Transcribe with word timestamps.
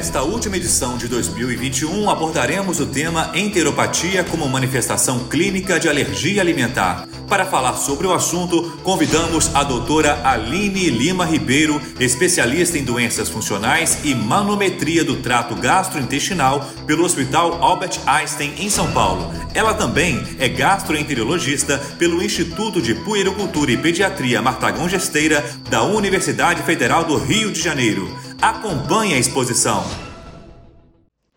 Nesta 0.00 0.22
última 0.22 0.56
edição 0.56 0.96
de 0.96 1.06
2021, 1.08 2.08
abordaremos 2.08 2.80
o 2.80 2.86
tema 2.86 3.30
enteropatia 3.34 4.24
como 4.24 4.48
manifestação 4.48 5.28
clínica 5.28 5.78
de 5.78 5.90
alergia 5.90 6.40
alimentar. 6.40 7.06
Para 7.28 7.44
falar 7.44 7.74
sobre 7.74 8.06
o 8.06 8.12
assunto, 8.14 8.80
convidamos 8.82 9.54
a 9.54 9.62
doutora 9.62 10.26
Aline 10.26 10.88
Lima 10.88 11.26
Ribeiro, 11.26 11.78
especialista 12.00 12.78
em 12.78 12.82
doenças 12.82 13.28
funcionais 13.28 13.98
e 14.02 14.14
manometria 14.14 15.04
do 15.04 15.16
trato 15.16 15.54
gastrointestinal 15.54 16.66
pelo 16.86 17.04
Hospital 17.04 17.62
Albert 17.62 18.00
Einstein, 18.06 18.54
em 18.58 18.70
São 18.70 18.90
Paulo. 18.92 19.30
Ela 19.52 19.74
também 19.74 20.24
é 20.38 20.48
gastroenterologista 20.48 21.76
pelo 21.98 22.22
Instituto 22.22 22.80
de 22.80 22.94
Puericultura 22.94 23.70
e 23.70 23.76
Pediatria 23.76 24.40
Martagão 24.40 24.88
Gesteira 24.88 25.44
da 25.68 25.82
Universidade 25.82 26.62
Federal 26.62 27.04
do 27.04 27.18
Rio 27.18 27.52
de 27.52 27.60
Janeiro. 27.60 28.08
Acompanhe 28.42 29.12
a 29.12 29.18
exposição. 29.18 29.84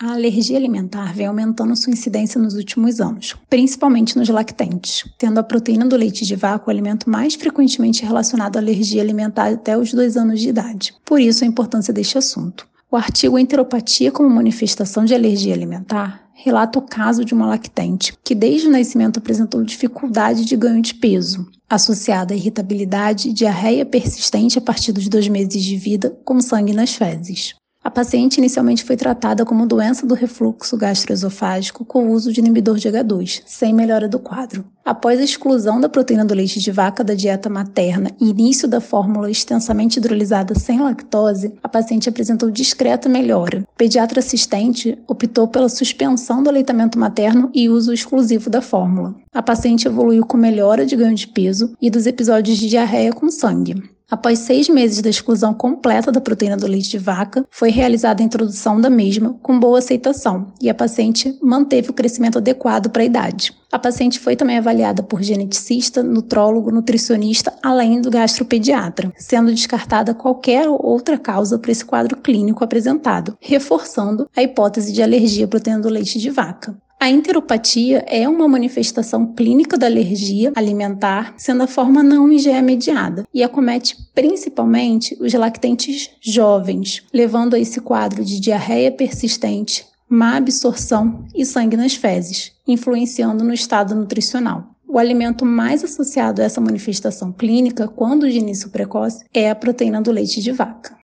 A 0.01 0.13
alergia 0.13 0.55
alimentar 0.55 1.13
vem 1.13 1.27
aumentando 1.27 1.75
sua 1.75 1.91
incidência 1.91 2.39
nos 2.39 2.53
últimos 2.53 3.01
anos, 3.01 3.35
principalmente 3.49 4.17
nos 4.17 4.29
lactentes, 4.29 5.03
tendo 5.17 5.37
a 5.37 5.43
proteína 5.43 5.85
do 5.85 5.97
leite 5.97 6.25
de 6.25 6.33
vaca 6.37 6.63
o 6.65 6.69
alimento 6.69 7.09
mais 7.09 7.35
frequentemente 7.35 8.05
relacionado 8.05 8.55
à 8.55 8.59
alergia 8.59 9.01
alimentar 9.01 9.51
até 9.51 9.77
os 9.77 9.93
dois 9.93 10.15
anos 10.15 10.39
de 10.39 10.47
idade. 10.47 10.95
Por 11.03 11.19
isso 11.19 11.43
a 11.43 11.47
importância 11.47 11.93
deste 11.93 12.17
assunto. 12.17 12.65
O 12.93 12.95
artigo 12.95 13.39
Enteropatia 13.39 14.11
como 14.11 14.29
manifestação 14.29 15.03
de 15.03 15.15
alergia 15.15 15.51
alimentar 15.51 16.29
relata 16.31 16.77
o 16.77 16.81
caso 16.83 17.25
de 17.25 17.33
uma 17.33 17.47
lactente 17.47 18.15
que 18.23 18.35
desde 18.35 18.67
o 18.67 18.71
nascimento 18.71 19.17
apresentou 19.17 19.63
dificuldade 19.63 20.45
de 20.45 20.55
ganho 20.55 20.79
de 20.79 20.93
peso, 20.93 21.43
associada 21.67 22.35
a 22.35 22.37
irritabilidade 22.37 23.29
e 23.29 23.33
diarreia 23.33 23.83
persistente 23.83 24.59
a 24.59 24.61
partir 24.61 24.91
dos 24.91 25.07
dois 25.07 25.27
meses 25.27 25.63
de 25.63 25.75
vida, 25.75 26.15
com 26.23 26.39
sangue 26.39 26.71
nas 26.71 26.93
fezes. 26.93 27.55
A 27.93 28.01
paciente 28.03 28.39
inicialmente 28.39 28.83
foi 28.83 28.97
tratada 28.97 29.45
como 29.45 29.67
doença 29.67 30.07
do 30.07 30.15
refluxo 30.15 30.75
gastroesofágico 30.75 31.85
com 31.85 32.07
o 32.07 32.11
uso 32.11 32.33
de 32.33 32.39
inibidor 32.39 32.77
de 32.77 32.89
H2, 32.89 33.43
sem 33.45 33.71
melhora 33.71 34.09
do 34.09 34.17
quadro. 34.17 34.65
Após 34.83 35.19
a 35.19 35.23
exclusão 35.23 35.79
da 35.79 35.87
proteína 35.87 36.25
do 36.25 36.33
leite 36.33 36.59
de 36.59 36.71
vaca 36.71 37.03
da 37.03 37.13
dieta 37.13 37.51
materna 37.51 38.09
e 38.19 38.31
início 38.31 38.67
da 38.67 38.81
fórmula 38.81 39.29
extensamente 39.29 39.97
hidrolisada 39.97 40.55
sem 40.55 40.79
lactose, 40.81 41.53
a 41.61 41.69
paciente 41.69 42.09
apresentou 42.09 42.49
discreta 42.49 43.07
melhora. 43.07 43.63
O 43.71 43.77
pediatra 43.77 44.21
assistente 44.21 44.97
optou 45.07 45.47
pela 45.47 45.69
suspensão 45.69 46.41
do 46.41 46.49
aleitamento 46.49 46.97
materno 46.97 47.51
e 47.53 47.69
uso 47.69 47.93
exclusivo 47.93 48.49
da 48.49 48.63
fórmula. 48.63 49.13
A 49.31 49.43
paciente 49.43 49.87
evoluiu 49.87 50.25
com 50.25 50.35
melhora 50.35 50.83
de 50.83 50.95
ganho 50.95 51.13
de 51.13 51.27
peso 51.27 51.75
e 51.79 51.91
dos 51.91 52.07
episódios 52.07 52.57
de 52.57 52.67
diarreia 52.67 53.13
com 53.13 53.29
sangue. 53.29 53.92
Após 54.09 54.39
seis 54.39 54.69
meses 54.69 55.01
da 55.01 55.09
exclusão 55.09 55.53
completa 55.53 56.11
da 56.11 56.21
proteína 56.21 56.57
do 56.57 56.67
leite 56.67 56.89
de 56.89 56.97
vaca, 56.97 57.45
foi 57.49 57.69
realizada 57.69 58.21
a 58.21 58.25
introdução 58.25 58.79
da 58.79 58.89
mesma 58.89 59.35
com 59.41 59.59
boa 59.59 59.79
aceitação 59.79 60.53
e 60.61 60.69
a 60.69 60.73
paciente 60.73 61.37
manteve 61.41 61.89
o 61.89 61.93
crescimento 61.93 62.37
adequado 62.37 62.89
para 62.89 63.01
a 63.01 63.05
idade. 63.05 63.53
A 63.71 63.79
paciente 63.79 64.19
foi 64.19 64.35
também 64.35 64.57
avaliada 64.57 65.01
por 65.01 65.23
geneticista, 65.23 66.03
nutrólogo, 66.03 66.69
nutricionista, 66.69 67.53
além 67.63 68.01
do 68.01 68.11
gastropediatra, 68.11 69.11
sendo 69.17 69.51
descartada 69.51 70.13
qualquer 70.13 70.67
outra 70.67 71.17
causa 71.17 71.57
para 71.57 71.71
esse 71.71 71.83
quadro 71.83 72.17
clínico 72.17 72.63
apresentado, 72.63 73.35
reforçando 73.41 74.29
a 74.35 74.43
hipótese 74.43 74.93
de 74.93 75.01
alergia 75.01 75.45
à 75.45 75.47
proteína 75.47 75.79
do 75.79 75.89
leite 75.89 76.19
de 76.19 76.29
vaca. 76.29 76.77
A 77.03 77.09
enteropatia 77.09 78.05
é 78.07 78.29
uma 78.29 78.47
manifestação 78.47 79.33
clínica 79.33 79.77
da 79.77 79.87
alergia 79.87 80.53
alimentar, 80.55 81.33
sendo 81.35 81.63
a 81.63 81.67
forma 81.67 82.01
não 82.01 82.31
IgE 82.31 82.61
mediada, 82.61 83.27
e 83.33 83.43
acomete 83.43 83.97
principalmente 84.15 85.13
os 85.19 85.33
lactentes 85.33 86.11
jovens, 86.21 87.03
levando 87.13 87.55
a 87.55 87.59
esse 87.59 87.81
quadro 87.81 88.23
de 88.23 88.39
diarreia 88.39 88.89
persistente, 88.89 89.85
má 90.07 90.37
absorção 90.37 91.25
e 91.35 91.45
sangue 91.45 91.75
nas 91.75 91.93
fezes, 91.93 92.53
influenciando 92.65 93.43
no 93.43 93.53
estado 93.53 93.93
nutricional. 93.93 94.63
O 94.87 94.97
alimento 94.97 95.45
mais 95.45 95.83
associado 95.83 96.41
a 96.41 96.45
essa 96.45 96.61
manifestação 96.61 97.33
clínica, 97.33 97.85
quando 97.85 98.31
de 98.31 98.37
início 98.37 98.69
precoce, 98.69 99.25
é 99.33 99.49
a 99.49 99.55
proteína 99.55 100.01
do 100.01 100.09
leite 100.09 100.41
de 100.41 100.53
vaca. 100.53 101.02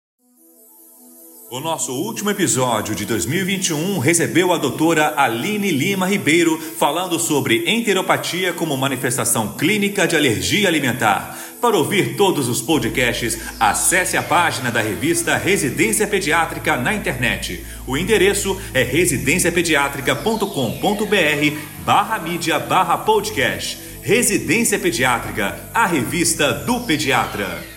O 1.56 1.60
nosso 1.62 1.94
último 1.94 2.30
episódio 2.30 2.94
de 2.94 3.06
2021 3.06 3.98
recebeu 4.00 4.52
a 4.52 4.58
doutora 4.58 5.14
Aline 5.16 5.72
Lima 5.72 6.06
Ribeiro 6.06 6.60
falando 6.60 7.18
sobre 7.18 7.64
enteropatia 7.66 8.52
como 8.52 8.76
manifestação 8.76 9.54
clínica 9.54 10.06
de 10.06 10.18
alergia 10.18 10.68
alimentar. 10.68 11.40
Para 11.62 11.78
ouvir 11.78 12.18
todos 12.18 12.50
os 12.50 12.62
podcasts, 12.62 13.40
acesse 13.58 14.18
a 14.18 14.22
página 14.22 14.70
da 14.70 14.82
revista 14.82 15.38
Residência 15.38 16.06
Pediátrica 16.06 16.76
na 16.76 16.94
internet. 16.94 17.66
O 17.88 17.96
endereço 17.96 18.62
é 18.74 18.84
residenciapediatrica.com.br 18.84 21.58
barra 21.86 22.20
mídia 22.20 22.60
barra 22.60 22.98
podcast. 22.98 23.80
Residência 24.02 24.78
Pediátrica, 24.78 25.70
a 25.74 25.86
revista 25.86 26.52
do 26.52 26.82
pediatra. 26.82 27.75